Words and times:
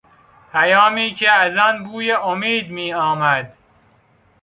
پیامی 0.51 1.15
که 1.15 1.31
از 1.31 1.57
آن 1.57 1.83
بوی 1.83 2.11
امید 2.11 2.71
میآمد 2.71 3.57